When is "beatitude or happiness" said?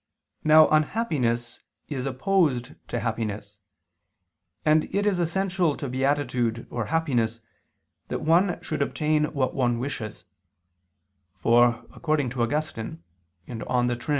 5.87-7.39